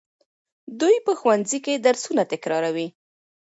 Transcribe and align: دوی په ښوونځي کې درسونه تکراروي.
دوی 0.79 0.95
په 1.05 1.11
ښوونځي 1.19 1.59
کې 1.65 1.83
درسونه 1.85 2.23
تکراروي. 2.31 2.87